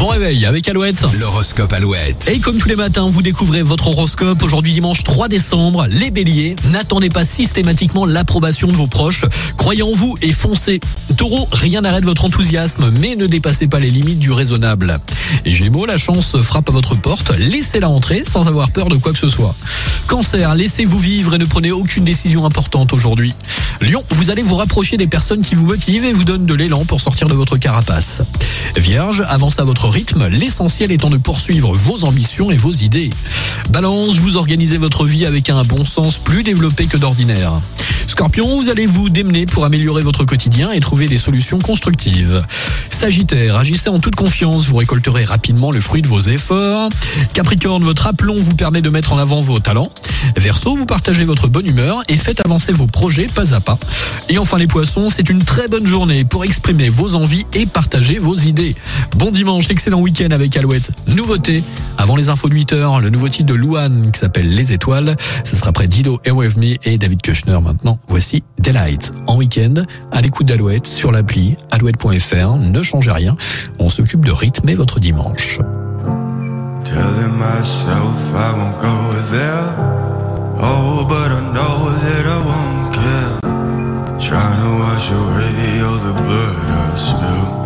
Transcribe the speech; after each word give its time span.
Bon 0.00 0.06
réveil 0.06 0.46
avec 0.46 0.66
Alouette. 0.66 1.04
L'horoscope 1.18 1.74
Alouette. 1.74 2.26
Et 2.32 2.40
comme 2.40 2.56
tous 2.56 2.70
les 2.70 2.74
matins, 2.74 3.10
vous 3.10 3.20
découvrez 3.20 3.62
votre 3.62 3.88
horoscope. 3.88 4.42
Aujourd'hui 4.42 4.72
dimanche 4.72 5.04
3 5.04 5.28
décembre, 5.28 5.88
les 5.90 6.10
béliers. 6.10 6.56
N'attendez 6.70 7.10
pas 7.10 7.26
systématiquement 7.26 8.06
l'approbation 8.06 8.66
de 8.66 8.72
vos 8.72 8.86
proches. 8.86 9.26
Croyez 9.58 9.82
en 9.82 9.92
vous 9.92 10.14
et 10.22 10.32
foncez. 10.32 10.80
Taureau, 11.18 11.46
rien 11.52 11.82
n'arrête 11.82 12.04
votre 12.04 12.24
enthousiasme, 12.24 12.90
mais 12.98 13.14
ne 13.14 13.26
dépassez 13.26 13.66
pas 13.66 13.78
les 13.78 13.90
limites 13.90 14.20
du 14.20 14.32
raisonnable. 14.32 14.98
Et 15.44 15.50
Gémeaux, 15.50 15.84
la 15.84 15.98
chance 15.98 16.34
frappe 16.40 16.70
à 16.70 16.72
votre 16.72 16.94
porte. 16.94 17.34
Laissez-la 17.36 17.90
entrer 17.90 18.22
sans 18.24 18.46
avoir 18.46 18.70
peur 18.70 18.88
de 18.88 18.96
quoi 18.96 19.12
que 19.12 19.18
ce 19.18 19.28
soit. 19.28 19.54
Cancer, 20.06 20.54
laissez-vous 20.54 20.98
vivre 20.98 21.34
et 21.34 21.38
ne 21.38 21.44
prenez 21.44 21.72
aucune 21.72 22.04
décision 22.04 22.46
importante 22.46 22.94
aujourd'hui. 22.94 23.34
Lion, 23.82 24.02
vous 24.10 24.30
allez 24.30 24.42
vous 24.42 24.56
rapprocher 24.56 24.96
des 24.96 25.06
personnes 25.06 25.42
qui 25.42 25.54
vous 25.54 25.64
motivent 25.64 26.04
et 26.04 26.12
vous 26.12 26.24
donnent 26.24 26.46
de 26.46 26.54
l'élan 26.54 26.84
pour 26.84 27.00
sortir 27.00 27.28
de 27.28 27.34
votre 27.34 27.56
carapace. 27.56 28.22
Vierge, 28.76 29.24
avancez 29.26 29.60
à 29.60 29.64
votre 29.64 29.89
rythme, 29.90 30.28
l'essentiel 30.28 30.90
étant 30.92 31.10
de 31.10 31.18
poursuivre 31.18 31.74
vos 31.74 32.04
ambitions 32.04 32.50
et 32.50 32.56
vos 32.56 32.72
idées. 32.72 33.10
Balance, 33.70 34.16
vous 34.16 34.36
organisez 34.36 34.78
votre 34.78 35.04
vie 35.06 35.26
avec 35.26 35.50
un 35.50 35.62
bon 35.62 35.84
sens 35.84 36.16
plus 36.16 36.42
développé 36.42 36.86
que 36.86 36.96
d'ordinaire. 36.96 37.52
Scorpion, 38.06 38.60
vous 38.60 38.70
allez 38.70 38.86
vous 38.86 39.08
démener 39.08 39.46
pour 39.46 39.64
améliorer 39.64 40.02
votre 40.02 40.24
quotidien 40.24 40.72
et 40.72 40.80
trouver 40.80 41.06
des 41.06 41.18
solutions 41.18 41.58
constructives. 41.58 42.42
Sagittaire, 43.00 43.56
agissez 43.56 43.88
en 43.88 43.98
toute 43.98 44.14
confiance, 44.14 44.66
vous 44.66 44.76
récolterez 44.76 45.24
rapidement 45.24 45.70
le 45.70 45.80
fruit 45.80 46.02
de 46.02 46.06
vos 46.06 46.20
efforts. 46.20 46.90
Capricorne, 47.32 47.82
votre 47.82 48.06
aplomb 48.06 48.36
vous 48.36 48.54
permet 48.54 48.82
de 48.82 48.90
mettre 48.90 49.14
en 49.14 49.18
avant 49.18 49.40
vos 49.40 49.58
talents. 49.58 49.90
Verseau, 50.36 50.76
vous 50.76 50.84
partagez 50.84 51.24
votre 51.24 51.48
bonne 51.48 51.66
humeur 51.66 52.02
et 52.08 52.18
faites 52.18 52.44
avancer 52.44 52.74
vos 52.74 52.86
projets 52.86 53.26
pas 53.26 53.54
à 53.54 53.60
pas. 53.60 53.78
Et 54.28 54.36
enfin 54.36 54.58
les 54.58 54.66
poissons, 54.66 55.08
c'est 55.08 55.30
une 55.30 55.42
très 55.42 55.66
bonne 55.66 55.86
journée 55.86 56.26
pour 56.26 56.44
exprimer 56.44 56.90
vos 56.90 57.14
envies 57.14 57.46
et 57.54 57.64
partager 57.64 58.18
vos 58.18 58.36
idées. 58.36 58.76
Bon 59.16 59.30
dimanche, 59.30 59.70
excellent 59.70 60.00
week-end 60.00 60.30
avec 60.30 60.54
Alouette. 60.58 60.90
Nouveauté, 61.06 61.62
avant 61.96 62.16
les 62.16 62.28
infos 62.28 62.50
de 62.50 62.54
8 62.54 62.74
heures, 62.74 63.00
le 63.00 63.08
nouveau 63.08 63.30
titre 63.30 63.46
de 63.46 63.54
Louane 63.54 64.12
qui 64.12 64.20
s'appelle 64.20 64.54
Les 64.54 64.74
Étoiles. 64.74 65.16
Ce 65.44 65.56
sera 65.56 65.70
après 65.70 65.88
Dido 65.88 66.20
et 66.26 66.30
With 66.30 66.58
Me 66.58 66.76
et 66.84 66.98
David 66.98 67.22
Kushner 67.22 67.58
maintenant. 67.62 67.98
Voici 68.08 68.42
Delight 68.58 69.10
en 69.26 69.36
week-end 69.36 69.84
à 70.12 70.20
l'écoute 70.20 70.46
d'Alouette 70.46 70.86
sur 70.86 71.12
l'appli 71.12 71.56
alouette.fr. 71.70 72.56
changez 72.90 73.12
rien, 73.12 73.36
on 73.78 73.88
s'occupe 73.88 74.24
de 74.24 74.32
rythmer 74.32 74.74
votre 74.74 74.98
dimanche. 74.98 75.58
Telling 76.84 77.34
myself 77.38 78.18
I 78.34 78.52
won't 78.58 78.80
go 78.82 78.96
there. 79.30 79.68
Oh, 80.58 81.06
but 81.08 81.30
I 81.30 81.40
know 81.54 81.76
that 82.04 82.24
I 82.26 82.40
won't 82.50 82.92
care. 82.92 83.34
Trying 84.18 84.58
to 84.64 84.70
wash 84.82 85.10
away 85.10 85.80
all 85.86 86.00
the 86.08 86.14
blood 86.26 86.56
I 86.68 86.96
spilled. 86.96 87.58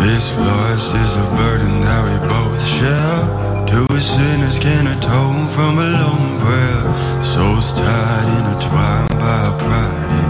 This 0.00 0.36
loss 0.38 0.94
is 1.04 1.12
a 1.16 1.26
burden 1.36 1.80
that 1.82 2.02
we 2.06 2.16
both 2.26 2.60
share. 2.66 3.20
Two 3.66 4.00
sinners 4.00 4.58
can 4.58 4.86
atone 4.86 5.46
from 5.48 5.78
a 5.78 5.88
lone 6.02 6.40
prayer. 6.40 7.22
Souls 7.22 7.78
tied, 7.78 8.28
intertwined 8.38 9.10
by 9.20 9.42
pride 9.58 10.29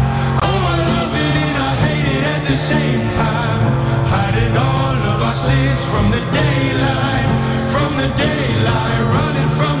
from 5.51 6.09
the 6.11 6.23
daylight, 6.31 7.29
from 7.73 7.97
the 7.97 8.07
daylight, 8.15 9.01
running 9.15 9.49
from 9.59 9.80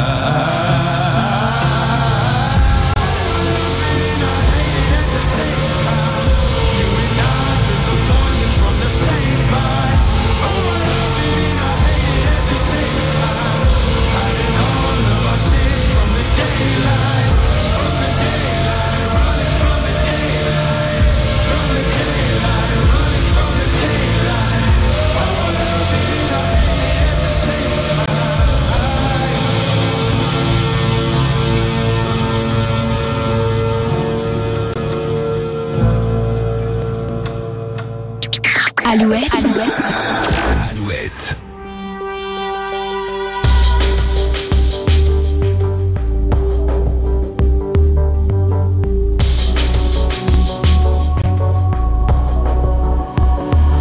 Alouette. 38.93 39.33
Alouette. 39.33 41.37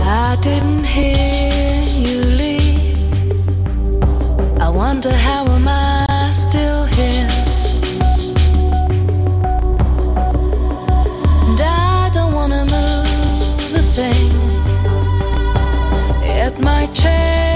I 0.06 0.36
didn't 0.40 0.84
hear 0.84 1.82
you 2.06 2.20
leave. 2.40 3.20
I 4.60 4.68
wonder 4.68 5.12
how 5.12 5.44
am 5.46 5.66
I 5.66 5.89
Change. 16.92 17.49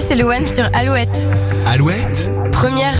C'est 0.00 0.14
Louane 0.14 0.46
sur 0.46 0.64
Alouette. 0.74 1.26
Alouette? 1.66 2.28
Première 2.52 2.94